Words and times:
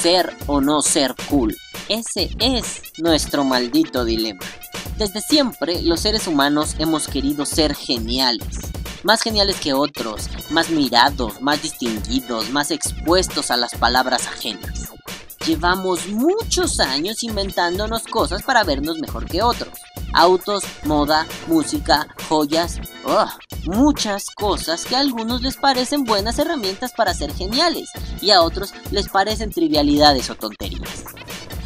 ser 0.00 0.34
o 0.46 0.62
no 0.62 0.80
ser 0.80 1.14
cool. 1.28 1.54
Ese 1.88 2.30
es 2.38 2.82
nuestro 2.98 3.44
maldito 3.44 4.04
dilema. 4.04 4.40
Desde 4.96 5.20
siempre 5.20 5.82
los 5.82 6.00
seres 6.00 6.26
humanos 6.26 6.76
hemos 6.78 7.06
querido 7.06 7.44
ser 7.44 7.74
geniales. 7.74 8.60
Más 9.02 9.20
geniales 9.20 9.56
que 9.60 9.74
otros, 9.74 10.28
más 10.50 10.70
mirados, 10.70 11.40
más 11.42 11.62
distinguidos, 11.62 12.50
más 12.50 12.70
expuestos 12.70 13.50
a 13.50 13.56
las 13.56 13.74
palabras 13.74 14.26
ajenas. 14.26 14.90
Llevamos 15.50 16.06
muchos 16.06 16.78
años 16.78 17.24
inventándonos 17.24 18.04
cosas 18.04 18.40
para 18.44 18.62
vernos 18.62 19.00
mejor 19.00 19.26
que 19.26 19.42
otros. 19.42 19.80
Autos, 20.12 20.62
moda, 20.84 21.26
música, 21.48 22.06
joyas, 22.28 22.78
oh, 23.04 23.26
muchas 23.64 24.30
cosas 24.30 24.84
que 24.84 24.94
a 24.94 25.00
algunos 25.00 25.42
les 25.42 25.56
parecen 25.56 26.04
buenas 26.04 26.38
herramientas 26.38 26.92
para 26.92 27.14
ser 27.14 27.34
geniales 27.34 27.90
y 28.22 28.30
a 28.30 28.42
otros 28.42 28.72
les 28.92 29.08
parecen 29.08 29.50
trivialidades 29.50 30.30
o 30.30 30.36
tonterías. 30.36 31.09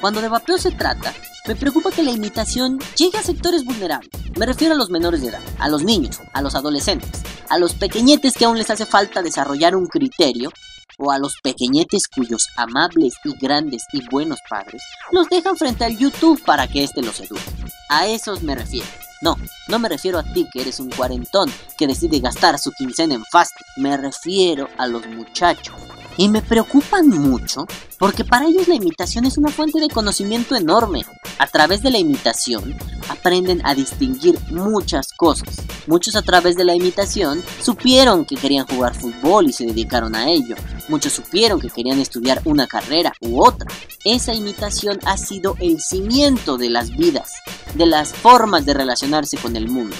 Cuando 0.00 0.20
de 0.20 0.28
vapeo 0.28 0.58
se 0.58 0.72
trata, 0.72 1.14
me 1.46 1.56
preocupa 1.56 1.90
que 1.90 2.02
la 2.02 2.10
imitación 2.10 2.78
llegue 2.96 3.18
a 3.18 3.22
sectores 3.22 3.64
vulnerables. 3.64 4.10
Me 4.36 4.46
refiero 4.46 4.74
a 4.74 4.76
los 4.76 4.90
menores 4.90 5.20
de 5.22 5.28
edad, 5.28 5.42
a 5.58 5.68
los 5.68 5.82
niños, 5.82 6.20
a 6.32 6.42
los 6.42 6.54
adolescentes, 6.54 7.22
a 7.48 7.58
los 7.58 7.74
pequeñetes 7.74 8.34
que 8.34 8.44
aún 8.44 8.58
les 8.58 8.70
hace 8.70 8.86
falta 8.86 9.22
desarrollar 9.22 9.76
un 9.76 9.86
criterio, 9.86 10.50
o 10.98 11.10
a 11.10 11.18
los 11.18 11.34
pequeñetes 11.42 12.08
cuyos 12.08 12.48
amables 12.56 13.14
y 13.24 13.36
grandes 13.36 13.84
y 13.92 14.02
buenos 14.08 14.38
padres 14.48 14.82
los 15.12 15.28
dejan 15.28 15.56
frente 15.56 15.84
al 15.84 15.98
YouTube 15.98 16.42
para 16.42 16.66
que 16.68 16.84
éste 16.84 17.02
los 17.02 17.20
eduque. 17.20 17.42
A 17.90 18.06
esos 18.06 18.42
me 18.42 18.54
refiero. 18.54 18.86
No, 19.20 19.36
no 19.68 19.78
me 19.78 19.88
refiero 19.88 20.18
a 20.18 20.22
ti 20.22 20.46
que 20.52 20.62
eres 20.62 20.80
un 20.80 20.90
cuarentón 20.90 21.50
que 21.76 21.86
decide 21.86 22.20
gastar 22.20 22.58
su 22.58 22.72
quincena 22.72 23.14
en 23.14 23.24
fast. 23.24 23.52
Me 23.76 23.96
refiero 23.96 24.68
a 24.78 24.86
los 24.86 25.06
muchachos 25.06 25.74
y 26.16 26.28
me 26.28 26.42
preocupan 26.42 27.08
mucho 27.08 27.66
porque 27.98 28.24
para 28.24 28.46
ellos 28.46 28.68
la 28.68 28.74
imitación 28.74 29.24
es 29.24 29.38
una 29.38 29.50
fuente 29.50 29.80
de 29.80 29.88
conocimiento 29.88 30.54
enorme. 30.54 31.04
A 31.38 31.46
través 31.46 31.82
de 31.82 31.90
la 31.90 31.98
imitación 31.98 32.76
aprenden 33.08 33.64
a 33.64 33.74
distinguir 33.74 34.38
muchas 34.50 35.12
cosas. 35.12 35.48
Muchos 35.86 36.16
a 36.16 36.22
través 36.22 36.56
de 36.56 36.64
la 36.64 36.74
imitación 36.74 37.42
supieron 37.62 38.24
que 38.24 38.36
querían 38.36 38.66
jugar 38.66 38.94
fútbol 38.94 39.48
y 39.48 39.52
se 39.52 39.66
dedicaron 39.66 40.14
a 40.14 40.30
ello. 40.30 40.56
Muchos 40.88 41.14
supieron 41.14 41.60
que 41.60 41.70
querían 41.70 41.98
estudiar 41.98 42.42
una 42.44 42.66
carrera 42.66 43.12
u 43.20 43.42
otra. 43.42 43.68
Esa 44.04 44.34
imitación 44.34 44.98
ha 45.04 45.16
sido 45.16 45.56
el 45.58 45.80
cimiento 45.80 46.56
de 46.56 46.70
las 46.70 46.90
vidas, 46.90 47.32
de 47.74 47.86
las 47.86 48.12
formas 48.12 48.64
de 48.66 48.74
relacionarse 48.74 49.36
con 49.36 49.56
el 49.56 49.68
mundo. 49.68 49.96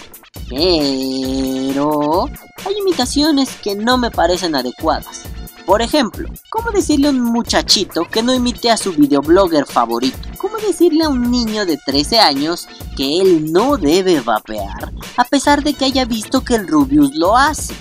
Pero 0.48 2.26
hay 2.64 2.74
imitaciones 2.78 3.50
que 3.56 3.74
no 3.74 3.98
me 3.98 4.10
parecen 4.10 4.54
adecuadas. 4.54 5.22
Por 5.66 5.82
ejemplo, 5.82 6.28
¿cómo 6.48 6.70
decirle 6.70 7.08
a 7.08 7.10
un 7.10 7.20
muchachito 7.20 8.04
que 8.04 8.22
no 8.22 8.32
imite 8.32 8.70
a 8.70 8.76
su 8.76 8.92
videoblogger 8.92 9.66
favorito? 9.66 10.16
¿Cómo 10.38 10.58
decirle 10.58 11.02
a 11.02 11.08
un 11.08 11.28
niño 11.28 11.66
de 11.66 11.76
13 11.76 12.20
años 12.20 12.68
que 12.96 13.20
él 13.20 13.52
no 13.52 13.76
debe 13.76 14.20
vapear 14.20 14.92
a 15.16 15.24
pesar 15.24 15.64
de 15.64 15.74
que 15.74 15.86
haya 15.86 16.04
visto 16.04 16.44
que 16.44 16.54
el 16.54 16.68
Rubius 16.68 17.16
lo 17.16 17.36
hace? 17.36 17.74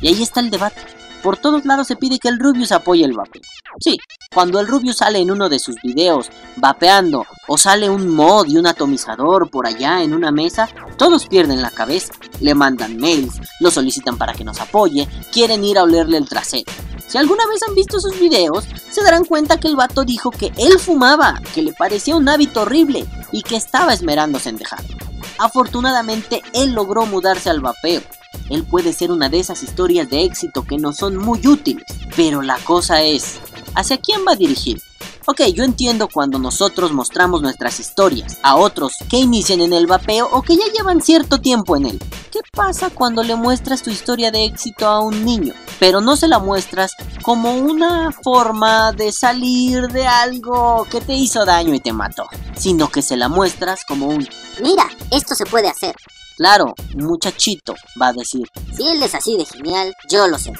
Y 0.00 0.06
ahí 0.06 0.22
está 0.22 0.38
el 0.38 0.50
debate. 0.50 0.80
Por 1.20 1.36
todos 1.36 1.64
lados 1.64 1.88
se 1.88 1.96
pide 1.96 2.20
que 2.20 2.28
el 2.28 2.38
Rubius 2.38 2.70
apoye 2.70 3.04
el 3.04 3.12
vapeo. 3.12 3.42
Sí, 3.80 3.98
cuando 4.32 4.60
el 4.60 4.68
Rubius 4.68 4.98
sale 4.98 5.18
en 5.18 5.32
uno 5.32 5.48
de 5.48 5.58
sus 5.58 5.74
videos 5.82 6.30
vapeando 6.56 7.26
o 7.48 7.58
sale 7.58 7.90
un 7.90 8.08
mod 8.08 8.46
y 8.46 8.56
un 8.56 8.68
atomizador 8.68 9.50
por 9.50 9.66
allá 9.66 10.02
en 10.04 10.14
una 10.14 10.30
mesa, 10.30 10.68
todos 10.96 11.26
pierden 11.26 11.60
la 11.60 11.70
cabeza, 11.70 12.12
le 12.40 12.54
mandan 12.54 12.98
mails, 12.98 13.40
lo 13.58 13.72
solicitan 13.72 14.16
para 14.16 14.32
que 14.32 14.44
nos 14.44 14.60
apoye, 14.60 15.08
quieren 15.32 15.64
ir 15.64 15.78
a 15.78 15.82
olerle 15.82 16.18
el 16.18 16.28
trasero. 16.28 16.70
Si 17.12 17.18
alguna 17.18 17.46
vez 17.46 17.62
han 17.62 17.74
visto 17.74 18.00
sus 18.00 18.18
videos, 18.18 18.64
se 18.90 19.02
darán 19.02 19.26
cuenta 19.26 19.60
que 19.60 19.68
el 19.68 19.76
vato 19.76 20.02
dijo 20.02 20.30
que 20.30 20.50
él 20.56 20.78
fumaba, 20.78 21.42
que 21.54 21.60
le 21.60 21.74
parecía 21.74 22.16
un 22.16 22.26
hábito 22.26 22.62
horrible 22.62 23.04
y 23.30 23.42
que 23.42 23.54
estaba 23.54 23.92
esmerándose 23.92 24.48
en 24.48 24.56
dejarlo. 24.56 24.96
Afortunadamente, 25.38 26.42
él 26.54 26.72
logró 26.72 27.04
mudarse 27.04 27.50
al 27.50 27.60
vapeo. 27.60 28.00
Él 28.48 28.64
puede 28.64 28.94
ser 28.94 29.12
una 29.12 29.28
de 29.28 29.40
esas 29.40 29.62
historias 29.62 30.08
de 30.08 30.24
éxito 30.24 30.64
que 30.64 30.78
no 30.78 30.94
son 30.94 31.18
muy 31.18 31.46
útiles, 31.46 31.84
pero 32.16 32.40
la 32.40 32.56
cosa 32.60 33.02
es, 33.02 33.40
¿hacia 33.74 33.98
quién 33.98 34.22
va 34.26 34.34
dirigido? 34.34 34.80
Ok, 35.24 35.42
yo 35.54 35.62
entiendo 35.62 36.08
cuando 36.08 36.40
nosotros 36.40 36.92
mostramos 36.92 37.42
nuestras 37.42 37.78
historias 37.78 38.38
a 38.42 38.56
otros 38.56 38.94
que 39.08 39.18
inician 39.18 39.60
en 39.60 39.72
el 39.72 39.86
vapeo 39.86 40.28
o 40.32 40.42
que 40.42 40.56
ya 40.56 40.64
llevan 40.74 41.00
cierto 41.00 41.40
tiempo 41.40 41.76
en 41.76 41.86
él. 41.86 42.02
¿Qué 42.32 42.40
pasa 42.50 42.90
cuando 42.90 43.22
le 43.22 43.36
muestras 43.36 43.82
tu 43.82 43.90
historia 43.90 44.32
de 44.32 44.44
éxito 44.44 44.88
a 44.88 44.98
un 45.00 45.24
niño? 45.24 45.54
Pero 45.78 46.00
no 46.00 46.16
se 46.16 46.26
la 46.26 46.40
muestras 46.40 46.92
como 47.22 47.54
una 47.54 48.10
forma 48.10 48.90
de 48.92 49.12
salir 49.12 49.86
de 49.88 50.08
algo 50.08 50.86
que 50.90 51.00
te 51.00 51.12
hizo 51.12 51.44
daño 51.44 51.72
y 51.72 51.80
te 51.80 51.92
mató, 51.92 52.26
sino 52.56 52.88
que 52.88 53.02
se 53.02 53.16
la 53.16 53.28
muestras 53.28 53.84
como 53.86 54.08
un 54.08 54.28
Mira, 54.60 54.88
esto 55.10 55.34
se 55.34 55.46
puede 55.46 55.68
hacer. 55.68 55.94
Claro, 56.36 56.74
muchachito 56.94 57.74
va 58.00 58.08
a 58.08 58.12
decir. 58.12 58.46
Si 58.74 58.86
él 58.86 59.02
es 59.02 59.14
así 59.14 59.36
de 59.36 59.44
genial, 59.44 59.94
yo 60.08 60.26
lo 60.28 60.38
sé. 60.38 60.52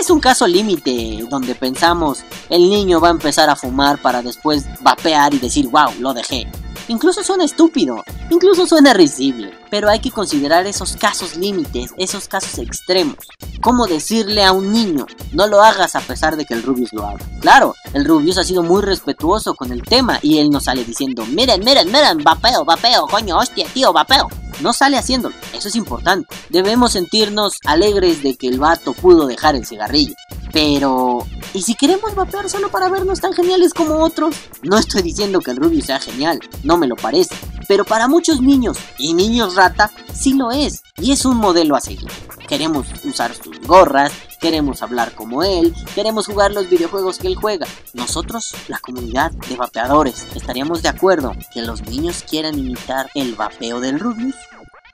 Es 0.00 0.10
un 0.10 0.20
caso 0.20 0.46
límite 0.46 1.24
donde 1.28 1.54
pensamos 1.54 2.24
el 2.48 2.68
niño 2.68 3.00
va 3.00 3.08
a 3.08 3.12
empezar 3.12 3.50
a 3.50 3.56
fumar 3.56 4.00
para 4.00 4.22
después 4.22 4.64
vapear 4.80 5.34
y 5.34 5.38
decir, 5.38 5.68
wow, 5.68 5.92
lo 6.00 6.14
dejé. 6.14 6.46
Incluso 6.88 7.22
suena 7.22 7.44
estúpido, 7.44 8.02
incluso 8.30 8.66
suena 8.66 8.94
risible, 8.94 9.52
pero 9.70 9.90
hay 9.90 10.00
que 10.00 10.10
considerar 10.10 10.66
esos 10.66 10.96
casos 10.96 11.36
límites, 11.36 11.92
esos 11.98 12.28
casos 12.28 12.58
extremos. 12.58 13.16
¿Cómo 13.60 13.86
decirle 13.86 14.42
a 14.42 14.52
un 14.52 14.72
niño, 14.72 15.06
no 15.32 15.46
lo 15.46 15.62
hagas 15.62 15.94
a 15.96 16.00
pesar 16.00 16.36
de 16.36 16.46
que 16.46 16.54
el 16.54 16.62
Rubius 16.62 16.94
lo 16.94 17.06
haga? 17.06 17.18
Claro, 17.40 17.74
el 17.92 18.06
Rubius 18.06 18.38
ha 18.38 18.44
sido 18.44 18.62
muy 18.62 18.80
respetuoso 18.80 19.54
con 19.54 19.70
el 19.70 19.82
tema 19.82 20.18
y 20.22 20.38
él 20.38 20.48
nos 20.48 20.64
sale 20.64 20.82
diciendo, 20.82 21.26
miren, 21.26 21.62
miren, 21.62 21.92
miren, 21.92 22.24
vapeo, 22.24 22.64
vapeo, 22.64 23.06
coño, 23.06 23.36
hostia, 23.36 23.66
tío, 23.74 23.92
vapeo. 23.92 24.26
No 24.62 24.72
sale 24.72 24.96
haciéndolo, 24.96 25.36
eso 25.52 25.68
es 25.68 25.76
importante. 25.76 26.34
Debemos 26.48 26.92
sentirnos 26.92 27.58
alegres 27.64 28.22
de 28.22 28.36
que 28.36 28.48
el 28.48 28.58
vato 28.58 28.92
pudo 28.92 29.26
dejar 29.26 29.54
el 29.54 29.66
cigarrillo. 29.66 30.14
Pero, 30.52 31.26
¿y 31.54 31.62
si 31.62 31.74
queremos 31.74 32.14
vapear 32.14 32.48
solo 32.48 32.70
para 32.70 32.88
vernos 32.88 33.20
tan 33.20 33.32
geniales 33.32 33.74
como 33.74 33.96
otros? 33.96 34.34
No 34.62 34.78
estoy 34.78 35.02
diciendo 35.02 35.40
que 35.40 35.50
el 35.50 35.56
Rubius 35.56 35.86
sea 35.86 36.00
genial, 36.00 36.40
no 36.62 36.76
me 36.76 36.86
lo 36.86 36.96
parece. 36.96 37.34
Pero 37.66 37.84
para 37.84 38.08
muchos 38.08 38.40
niños, 38.40 38.78
y 38.98 39.14
niños 39.14 39.54
rata, 39.54 39.90
sí 40.12 40.34
lo 40.34 40.50
es. 40.50 40.82
Y 40.96 41.12
es 41.12 41.24
un 41.24 41.36
modelo 41.36 41.76
a 41.76 41.80
seguir. 41.80 42.10
Queremos 42.48 42.86
usar 43.04 43.34
sus 43.34 43.60
gorras, 43.60 44.10
queremos 44.40 44.82
hablar 44.82 45.14
como 45.14 45.42
él, 45.42 45.74
queremos 45.94 46.26
jugar 46.26 46.52
los 46.52 46.70
videojuegos 46.70 47.18
que 47.18 47.28
él 47.28 47.36
juega. 47.36 47.66
Nosotros, 47.92 48.54
la 48.68 48.78
comunidad 48.78 49.32
de 49.32 49.56
vapeadores, 49.56 50.26
¿estaríamos 50.34 50.82
de 50.82 50.88
acuerdo 50.88 51.32
que 51.52 51.62
los 51.62 51.82
niños 51.82 52.24
quieran 52.28 52.58
imitar 52.58 53.10
el 53.14 53.34
vapeo 53.34 53.80
del 53.80 54.00
Rubius? 54.00 54.34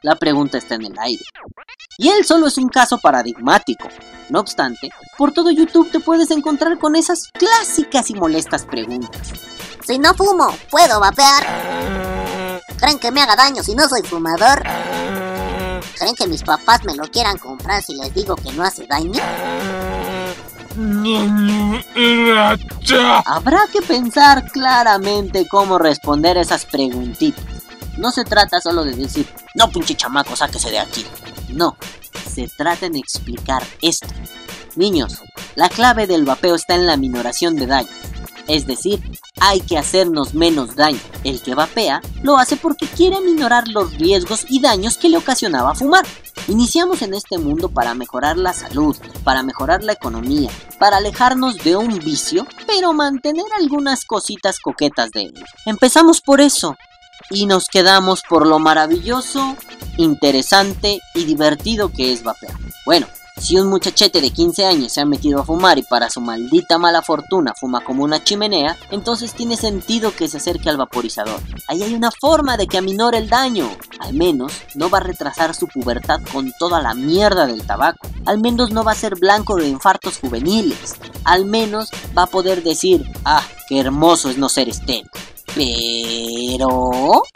La 0.04 0.16
pregunta 0.16 0.58
está 0.58 0.74
en 0.74 0.84
el 0.84 0.98
aire. 0.98 1.24
Y 1.96 2.10
él 2.10 2.26
solo 2.26 2.48
es 2.48 2.58
un 2.58 2.68
caso 2.68 2.98
paradigmático. 2.98 3.88
No 4.28 4.40
obstante, 4.40 4.90
por 5.16 5.32
todo 5.32 5.50
YouTube 5.50 5.90
te 5.90 5.98
puedes 5.98 6.30
encontrar 6.30 6.78
con 6.78 6.94
esas 6.94 7.30
clásicas 7.32 8.10
y 8.10 8.14
molestas 8.14 8.66
preguntas. 8.66 9.32
Si 9.82 9.98
no 9.98 10.12
fumo, 10.12 10.54
¿puedo 10.70 11.00
vapear? 11.00 12.60
¿Creen 12.78 12.98
que 12.98 13.10
me 13.10 13.22
haga 13.22 13.34
daño 13.34 13.62
si 13.62 13.74
no 13.74 13.88
soy 13.88 14.02
fumador? 14.02 14.62
¿Creen 15.98 16.14
que 16.14 16.26
mis 16.26 16.42
papás 16.42 16.84
me 16.84 16.94
lo 16.94 17.04
quieran 17.04 17.38
comprar 17.38 17.82
si 17.82 17.94
les 17.94 18.12
digo 18.12 18.36
que 18.36 18.52
no 18.52 18.62
hace 18.62 18.86
daño? 18.86 19.22
Habrá 23.24 23.60
que 23.72 23.80
pensar 23.80 24.50
claramente 24.52 25.48
cómo 25.48 25.78
responder 25.78 26.36
esas 26.36 26.66
preguntitas. 26.66 27.53
No 27.96 28.10
se 28.10 28.24
trata 28.24 28.60
solo 28.60 28.84
de 28.84 28.92
decir, 28.92 29.26
no 29.54 29.70
pinche 29.70 29.94
chamaco, 29.94 30.34
sáquese 30.34 30.70
de 30.70 30.80
aquí. 30.80 31.06
No, 31.50 31.76
se 32.32 32.48
trata 32.48 32.86
en 32.86 32.96
explicar 32.96 33.62
esto. 33.82 34.08
Niños, 34.76 35.22
la 35.54 35.68
clave 35.68 36.06
del 36.06 36.24
vapeo 36.24 36.56
está 36.56 36.74
en 36.74 36.86
la 36.86 36.96
minoración 36.96 37.54
de 37.54 37.66
daño. 37.66 37.88
Es 38.48 38.66
decir, 38.66 39.00
hay 39.40 39.60
que 39.60 39.78
hacernos 39.78 40.34
menos 40.34 40.74
daño. 40.74 40.98
El 41.22 41.40
que 41.40 41.54
vapea 41.54 42.02
lo 42.22 42.36
hace 42.36 42.56
porque 42.56 42.86
quiere 42.86 43.20
minorar 43.20 43.68
los 43.68 43.94
riesgos 43.94 44.44
y 44.48 44.60
daños 44.60 44.98
que 44.98 45.08
le 45.08 45.16
ocasionaba 45.16 45.74
fumar. 45.74 46.04
Iniciamos 46.48 47.00
en 47.02 47.14
este 47.14 47.38
mundo 47.38 47.70
para 47.70 47.94
mejorar 47.94 48.36
la 48.36 48.52
salud, 48.52 48.96
para 49.22 49.42
mejorar 49.42 49.82
la 49.82 49.92
economía, 49.92 50.50
para 50.78 50.98
alejarnos 50.98 51.56
de 51.58 51.76
un 51.76 51.98
vicio, 52.00 52.46
pero 52.66 52.92
mantener 52.92 53.46
algunas 53.58 54.04
cositas 54.04 54.58
coquetas 54.60 55.10
de 55.12 55.22
él. 55.22 55.44
Empezamos 55.64 56.20
por 56.20 56.42
eso 56.42 56.76
y 57.30 57.46
nos 57.46 57.66
quedamos 57.68 58.22
por 58.28 58.46
lo 58.46 58.58
maravilloso, 58.58 59.56
interesante 59.96 61.00
y 61.14 61.24
divertido 61.24 61.90
que 61.90 62.12
es 62.12 62.22
vapear. 62.22 62.54
Bueno, 62.84 63.06
si 63.36 63.58
un 63.58 63.68
muchachete 63.68 64.20
de 64.20 64.30
15 64.30 64.64
años 64.64 64.92
se 64.92 65.00
ha 65.00 65.04
metido 65.04 65.40
a 65.40 65.44
fumar 65.44 65.76
y 65.76 65.82
para 65.82 66.08
su 66.08 66.20
maldita 66.20 66.78
mala 66.78 67.02
fortuna 67.02 67.52
fuma 67.58 67.80
como 67.82 68.04
una 68.04 68.22
chimenea, 68.22 68.76
entonces 68.92 69.34
tiene 69.34 69.56
sentido 69.56 70.14
que 70.14 70.28
se 70.28 70.36
acerque 70.36 70.70
al 70.70 70.76
vaporizador. 70.76 71.40
Ahí 71.66 71.82
hay 71.82 71.94
una 71.94 72.10
forma 72.12 72.56
de 72.56 72.68
que 72.68 72.78
aminore 72.78 73.18
el 73.18 73.28
daño. 73.28 73.68
Al 73.98 74.14
menos 74.14 74.52
no 74.76 74.88
va 74.88 74.98
a 74.98 75.02
retrasar 75.02 75.54
su 75.54 75.66
pubertad 75.66 76.20
con 76.32 76.52
toda 76.58 76.80
la 76.80 76.94
mierda 76.94 77.46
del 77.46 77.66
tabaco. 77.66 78.08
Al 78.24 78.40
menos 78.40 78.70
no 78.70 78.84
va 78.84 78.92
a 78.92 78.96
ser 78.96 79.16
blanco 79.16 79.56
de 79.56 79.68
infartos 79.68 80.18
juveniles. 80.18 80.94
Al 81.24 81.44
menos 81.44 81.90
va 82.16 82.22
a 82.22 82.28
poder 82.28 82.62
decir, 82.62 83.04
ah, 83.24 83.42
qué 83.68 83.80
hermoso 83.80 84.30
es 84.30 84.38
no 84.38 84.48
ser 84.48 84.68
estéril. 84.68 85.10
Pero, 85.54 86.33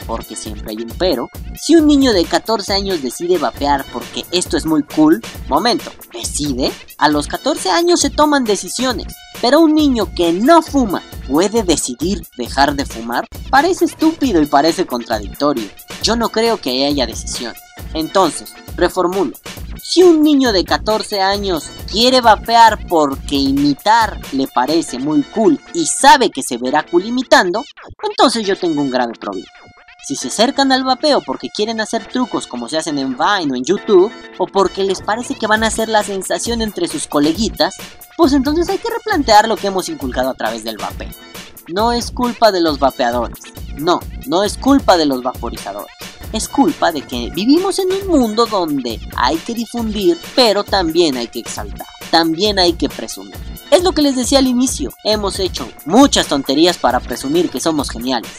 porque 0.06 0.36
siempre 0.36 0.70
hay 0.70 0.82
un 0.82 0.92
pero, 0.98 1.28
si 1.60 1.76
un 1.76 1.86
niño 1.86 2.12
de 2.12 2.24
14 2.24 2.72
años 2.72 3.02
decide 3.02 3.38
vapear 3.38 3.84
porque 3.92 4.24
esto 4.30 4.56
es 4.56 4.66
muy 4.66 4.82
cool, 4.82 5.20
momento, 5.48 5.90
decide, 6.12 6.72
a 6.98 7.08
los 7.08 7.26
14 7.26 7.70
años 7.70 8.00
se 8.00 8.10
toman 8.10 8.44
decisiones. 8.44 9.14
Pero 9.40 9.60
un 9.60 9.74
niño 9.74 10.12
que 10.14 10.32
no 10.32 10.62
fuma 10.62 11.02
puede 11.28 11.62
decidir 11.62 12.26
dejar 12.36 12.74
de 12.74 12.86
fumar, 12.86 13.26
parece 13.50 13.84
estúpido 13.84 14.42
y 14.42 14.46
parece 14.46 14.86
contradictorio. 14.86 15.68
Yo 16.02 16.16
no 16.16 16.30
creo 16.30 16.60
que 16.60 16.86
haya 16.86 17.06
decisión. 17.06 17.54
Entonces, 17.94 18.52
reformulo. 18.76 19.36
Si 19.82 20.02
un 20.02 20.22
niño 20.22 20.52
de 20.52 20.64
14 20.64 21.20
años 21.20 21.70
quiere 21.90 22.20
vapear 22.20 22.86
porque 22.88 23.36
imitar 23.36 24.20
le 24.32 24.46
parece 24.48 24.98
muy 24.98 25.22
cool 25.22 25.60
y 25.72 25.86
sabe 25.86 26.30
que 26.30 26.42
se 26.42 26.58
verá 26.58 26.84
cool 26.84 27.06
imitando, 27.06 27.64
entonces 28.02 28.46
yo 28.46 28.56
tengo 28.56 28.82
un 28.82 28.90
grave 28.90 29.12
problema. 29.18 29.46
Si 30.06 30.16
se 30.16 30.28
acercan 30.28 30.72
al 30.72 30.84
vapeo 30.84 31.20
porque 31.20 31.50
quieren 31.50 31.80
hacer 31.80 32.06
trucos 32.06 32.46
como 32.46 32.68
se 32.68 32.78
hacen 32.78 32.98
en 32.98 33.16
Vine 33.16 33.52
o 33.52 33.56
en 33.56 33.64
YouTube, 33.64 34.12
o 34.38 34.46
porque 34.46 34.84
les 34.84 35.02
parece 35.02 35.34
que 35.34 35.46
van 35.46 35.62
a 35.62 35.68
hacer 35.68 35.88
la 35.88 36.02
sensación 36.02 36.62
entre 36.62 36.88
sus 36.88 37.06
coleguitas, 37.06 37.74
pues 38.16 38.32
entonces 38.32 38.68
hay 38.68 38.78
que 38.78 38.90
replantear 38.90 39.46
lo 39.48 39.56
que 39.56 39.66
hemos 39.66 39.88
inculcado 39.88 40.30
a 40.30 40.34
través 40.34 40.64
del 40.64 40.78
vapeo. 40.78 41.10
No 41.68 41.92
es 41.92 42.10
culpa 42.10 42.50
de 42.52 42.62
los 42.62 42.78
vapeadores, 42.78 43.40
no, 43.76 44.00
no 44.26 44.44
es 44.44 44.56
culpa 44.56 44.96
de 44.96 45.06
los 45.06 45.22
vaporizadores 45.22 45.97
es 46.32 46.48
culpa 46.48 46.92
de 46.92 47.02
que 47.02 47.30
vivimos 47.30 47.78
en 47.78 47.88
un 47.92 48.06
mundo 48.06 48.46
donde 48.46 49.00
hay 49.16 49.36
que 49.36 49.54
difundir, 49.54 50.18
pero 50.34 50.64
también 50.64 51.16
hay 51.16 51.28
que 51.28 51.40
exaltar, 51.40 51.86
también 52.10 52.58
hay 52.58 52.74
que 52.74 52.88
presumir. 52.88 53.34
Es 53.70 53.82
lo 53.82 53.92
que 53.92 54.02
les 54.02 54.16
decía 54.16 54.38
al 54.38 54.46
inicio, 54.46 54.92
hemos 55.04 55.38
hecho 55.38 55.68
muchas 55.84 56.26
tonterías 56.26 56.78
para 56.78 57.00
presumir 57.00 57.50
que 57.50 57.60
somos 57.60 57.90
geniales. 57.90 58.30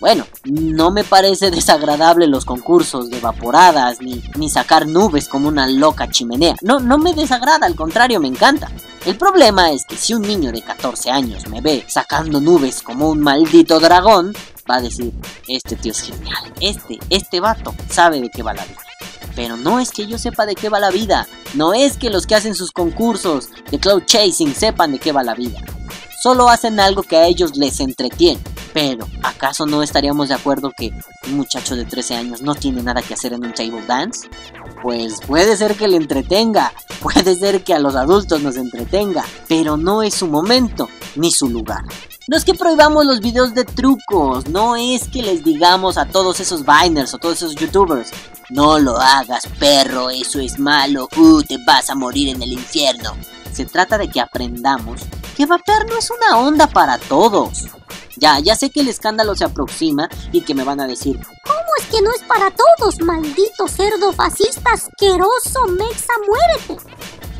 Bueno, 0.00 0.26
no 0.44 0.90
me 0.90 1.04
parece 1.04 1.50
desagradable 1.50 2.26
los 2.26 2.44
concursos 2.44 3.10
de 3.10 3.18
evaporadas 3.18 4.00
ni, 4.00 4.22
ni 4.36 4.48
sacar 4.48 4.86
nubes 4.86 5.28
como 5.28 5.48
una 5.48 5.66
loca 5.66 6.08
chimenea. 6.08 6.54
No, 6.62 6.80
no 6.80 6.98
me 6.98 7.14
desagrada, 7.14 7.66
al 7.66 7.74
contrario, 7.74 8.20
me 8.20 8.28
encanta. 8.28 8.70
El 9.04 9.16
problema 9.16 9.72
es 9.72 9.84
que 9.86 9.96
si 9.96 10.14
un 10.14 10.22
niño 10.22 10.52
de 10.52 10.62
14 10.62 11.10
años 11.10 11.48
me 11.48 11.60
ve 11.60 11.84
sacando 11.88 12.40
nubes 12.40 12.82
como 12.82 13.08
un 13.08 13.20
maldito 13.20 13.80
dragón, 13.80 14.34
va 14.68 14.76
a 14.76 14.82
decir, 14.82 15.12
este 15.46 15.76
tío 15.76 15.92
es 15.92 16.00
genial, 16.00 16.52
este, 16.60 16.98
este 17.10 17.40
vato 17.40 17.74
sabe 17.90 18.20
de 18.20 18.30
qué 18.30 18.42
va 18.42 18.54
la 18.54 18.64
vida. 18.64 18.80
Pero 19.34 19.56
no 19.56 19.78
es 19.78 19.90
que 19.90 20.06
yo 20.06 20.18
sepa 20.18 20.46
de 20.46 20.54
qué 20.54 20.68
va 20.68 20.80
la 20.80 20.90
vida, 20.90 21.26
no 21.54 21.74
es 21.74 21.96
que 21.96 22.10
los 22.10 22.26
que 22.26 22.34
hacen 22.34 22.54
sus 22.54 22.72
concursos 22.72 23.48
de 23.70 23.78
cloud 23.78 24.02
chasing 24.04 24.54
sepan 24.54 24.92
de 24.92 24.98
qué 24.98 25.12
va 25.12 25.22
la 25.22 25.34
vida. 25.34 25.60
Solo 26.20 26.48
hacen 26.48 26.80
algo 26.80 27.04
que 27.04 27.16
a 27.16 27.26
ellos 27.26 27.56
les 27.56 27.78
entretiene. 27.78 28.40
Pero, 28.74 29.08
¿acaso 29.22 29.66
no 29.66 29.82
estaríamos 29.82 30.28
de 30.28 30.34
acuerdo 30.34 30.72
que 30.76 30.92
un 31.26 31.36
muchacho 31.36 31.74
de 31.74 31.84
13 31.84 32.16
años 32.16 32.42
no 32.42 32.54
tiene 32.54 32.82
nada 32.82 33.02
que 33.02 33.14
hacer 33.14 33.32
en 33.32 33.44
un 33.44 33.54
table 33.54 33.84
dance? 33.86 34.28
Pues 34.82 35.20
puede 35.26 35.56
ser 35.56 35.74
que 35.76 35.88
le 35.88 35.96
entretenga, 35.96 36.72
puede 37.00 37.34
ser 37.36 37.64
que 37.64 37.74
a 37.74 37.78
los 37.78 37.94
adultos 37.94 38.42
nos 38.42 38.56
entretenga, 38.56 39.24
pero 39.48 39.76
no 39.76 40.02
es 40.02 40.14
su 40.14 40.26
momento 40.26 40.88
ni 41.16 41.30
su 41.30 41.48
lugar. 41.48 41.82
No 42.28 42.36
es 42.36 42.44
que 42.44 42.52
prohibamos 42.52 43.06
los 43.06 43.20
videos 43.20 43.54
de 43.54 43.64
trucos, 43.64 44.48
no 44.48 44.76
es 44.76 45.08
que 45.08 45.22
les 45.22 45.42
digamos 45.42 45.96
a 45.96 46.04
todos 46.04 46.40
esos 46.40 46.62
Biners 46.62 47.14
o 47.14 47.18
todos 47.18 47.38
esos 47.38 47.54
youtubers, 47.54 48.10
no 48.50 48.78
lo 48.78 48.98
hagas 48.98 49.46
perro, 49.58 50.10
eso 50.10 50.38
es 50.38 50.58
malo, 50.58 51.08
uh, 51.16 51.42
te 51.42 51.56
vas 51.64 51.88
a 51.88 51.94
morir 51.94 52.28
en 52.28 52.42
el 52.42 52.52
infierno. 52.52 53.16
Se 53.50 53.64
trata 53.64 53.96
de 53.96 54.08
que 54.10 54.20
aprendamos 54.20 55.00
que 55.38 55.46
vapear 55.46 55.86
no 55.88 55.96
es 55.96 56.10
una 56.10 56.38
onda 56.38 56.66
para 56.66 56.98
todos. 56.98 57.64
Ya, 58.18 58.40
ya 58.40 58.54
sé 58.56 58.68
que 58.68 58.80
el 58.80 58.88
escándalo 58.88 59.34
se 59.34 59.46
aproxima 59.46 60.10
y 60.30 60.42
que 60.42 60.54
me 60.54 60.64
van 60.64 60.82
a 60.82 60.86
decir, 60.86 61.18
¿cómo 61.46 61.68
es 61.80 61.86
que 61.86 62.02
no 62.02 62.10
es 62.10 62.22
para 62.24 62.50
todos, 62.50 63.00
maldito 63.00 63.66
cerdo 63.68 64.12
fascista 64.12 64.72
asqueroso, 64.74 65.64
mexa, 65.78 66.12
muérete? 66.26 66.76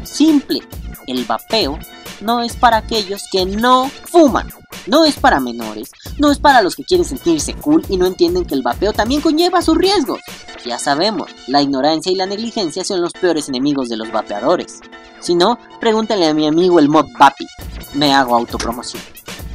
Simple, 0.02 0.66
el 1.06 1.26
vapeo 1.26 1.78
no 2.20 2.42
es 2.42 2.56
para 2.56 2.78
aquellos 2.78 3.22
que 3.30 3.46
no 3.46 3.90
fuman. 4.04 4.48
No 4.86 5.04
es 5.04 5.16
para 5.16 5.40
menores, 5.40 5.90
no 6.18 6.30
es 6.30 6.38
para 6.38 6.62
los 6.62 6.74
que 6.74 6.84
quieren 6.84 7.04
sentirse 7.04 7.54
cool 7.54 7.84
y 7.88 7.96
no 7.96 8.06
entienden 8.06 8.44
que 8.44 8.54
el 8.54 8.62
vapeo 8.62 8.92
también 8.92 9.20
conlleva 9.20 9.60
sus 9.60 9.76
riesgos. 9.76 10.20
Ya 10.64 10.78
sabemos, 10.78 11.30
la 11.46 11.62
ignorancia 11.62 12.10
y 12.10 12.14
la 12.14 12.26
negligencia 12.26 12.84
son 12.84 13.02
los 13.02 13.12
peores 13.12 13.48
enemigos 13.48 13.88
de 13.88 13.96
los 13.96 14.10
vapeadores. 14.10 14.80
Si 15.20 15.34
no, 15.34 15.58
pregúntenle 15.80 16.28
a 16.28 16.34
mi 16.34 16.46
amigo 16.46 16.78
el 16.78 16.88
mod 16.88 17.06
Vapi. 17.18 17.46
Me 17.94 18.14
hago 18.14 18.36
autopromoción. 18.36 19.02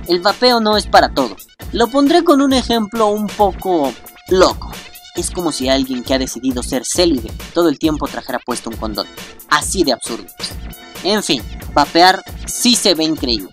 El 0.08 0.20
vapeo 0.20 0.60
no 0.60 0.78
es 0.78 0.86
para 0.86 1.10
todos. 1.10 1.48
Lo 1.72 1.88
pondré 1.88 2.24
con 2.24 2.42
un 2.42 2.54
ejemplo 2.54 3.08
un 3.08 3.28
poco 3.28 3.94
loco. 4.30 4.72
Es 5.16 5.32
como 5.32 5.52
si 5.52 5.70
alguien 5.70 6.04
que 6.04 6.14
ha 6.14 6.20
decidido 6.20 6.64
ser 6.64 6.84
célibe 6.86 7.32
todo 7.54 7.70
el 7.70 7.80
tiempo 7.80 8.08
trajera 8.08 8.40
puesto 8.40 8.70
un 8.70 8.78
condón. 8.78 9.08
Así 9.50 9.84
de 9.84 9.94
absurdo. 9.94 10.26
En 11.04 11.22
fin, 11.22 11.42
vapear 11.74 12.24
sí 12.46 12.76
se 12.76 12.94
ve 12.94 13.04
increíble. 13.04 13.52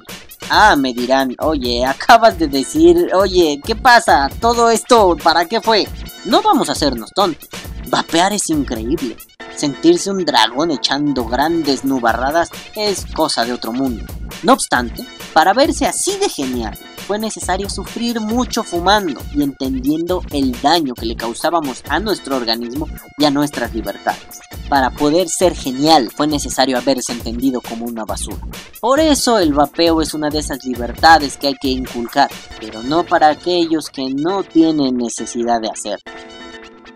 Ah, 0.48 0.74
me 0.76 0.92
dirán, 0.92 1.34
oye, 1.38 1.84
acabas 1.84 2.38
de 2.38 2.48
decir, 2.48 3.08
oye, 3.14 3.60
¿qué 3.64 3.76
pasa? 3.76 4.28
¿Todo 4.40 4.70
esto 4.70 5.16
para 5.22 5.44
qué 5.44 5.60
fue? 5.60 5.86
No 6.24 6.42
vamos 6.42 6.68
a 6.68 6.72
hacernos 6.72 7.10
tontos. 7.12 7.48
Vapear 7.88 8.32
es 8.32 8.50
increíble. 8.50 9.16
Sentirse 9.54 10.10
un 10.10 10.24
dragón 10.24 10.70
echando 10.70 11.24
grandes 11.24 11.84
nubarradas 11.84 12.50
es 12.74 13.06
cosa 13.06 13.44
de 13.44 13.52
otro 13.52 13.72
mundo. 13.72 14.04
No 14.42 14.54
obstante, 14.54 15.06
para 15.32 15.52
verse 15.52 15.86
así 15.86 16.16
de 16.18 16.28
genial, 16.28 16.76
fue 17.10 17.18
necesario 17.18 17.68
sufrir 17.68 18.20
mucho 18.20 18.62
fumando 18.62 19.20
y 19.34 19.42
entendiendo 19.42 20.22
el 20.30 20.52
daño 20.62 20.94
que 20.94 21.06
le 21.06 21.16
causábamos 21.16 21.82
a 21.88 21.98
nuestro 21.98 22.36
organismo 22.36 22.86
y 23.18 23.24
a 23.24 23.32
nuestras 23.32 23.74
libertades. 23.74 24.38
Para 24.68 24.90
poder 24.90 25.28
ser 25.28 25.56
genial 25.56 26.12
fue 26.14 26.28
necesario 26.28 26.78
haberse 26.78 27.10
entendido 27.10 27.60
como 27.62 27.86
una 27.86 28.04
basura. 28.04 28.38
Por 28.80 29.00
eso 29.00 29.40
el 29.40 29.52
vapeo 29.52 30.00
es 30.00 30.14
una 30.14 30.30
de 30.30 30.38
esas 30.38 30.64
libertades 30.64 31.36
que 31.36 31.48
hay 31.48 31.56
que 31.60 31.70
inculcar, 31.70 32.30
pero 32.60 32.80
no 32.84 33.02
para 33.02 33.26
aquellos 33.26 33.90
que 33.90 34.14
no 34.14 34.44
tienen 34.44 34.96
necesidad 34.96 35.60
de 35.60 35.68
hacerlo. 35.68 36.12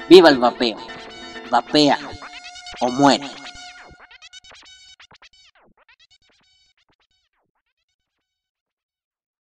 ¡Viva 0.08 0.28
el 0.28 0.38
vapeo! 0.38 0.76
Vapea 1.50 1.98
o 2.82 2.88
muere. 2.88 3.28